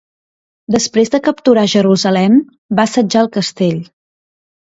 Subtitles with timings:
[0.75, 2.39] Després de capturar Jerusalem,
[2.79, 3.77] va assetjar el castell.